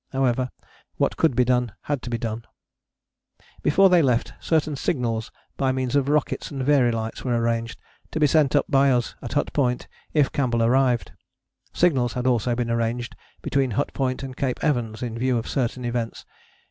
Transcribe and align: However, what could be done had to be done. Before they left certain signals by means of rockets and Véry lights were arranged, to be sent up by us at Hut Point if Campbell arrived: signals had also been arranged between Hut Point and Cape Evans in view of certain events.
However, 0.11 0.49
what 0.97 1.15
could 1.15 1.35
be 1.35 1.45
done 1.45 1.73
had 1.81 2.01
to 2.01 2.09
be 2.09 2.17
done. 2.17 2.43
Before 3.61 3.87
they 3.87 4.01
left 4.01 4.33
certain 4.39 4.75
signals 4.75 5.31
by 5.57 5.71
means 5.71 5.95
of 5.95 6.09
rockets 6.09 6.49
and 6.49 6.63
Véry 6.63 6.91
lights 6.91 7.23
were 7.23 7.37
arranged, 7.39 7.77
to 8.09 8.19
be 8.19 8.25
sent 8.25 8.55
up 8.55 8.65
by 8.67 8.89
us 8.89 9.13
at 9.21 9.33
Hut 9.33 9.53
Point 9.53 9.87
if 10.11 10.31
Campbell 10.31 10.63
arrived: 10.63 11.11
signals 11.71 12.13
had 12.13 12.25
also 12.25 12.55
been 12.55 12.71
arranged 12.71 13.15
between 13.43 13.69
Hut 13.77 13.93
Point 13.93 14.23
and 14.23 14.35
Cape 14.35 14.63
Evans 14.63 15.03
in 15.03 15.19
view 15.19 15.37
of 15.37 15.47
certain 15.47 15.85
events. 15.85 16.25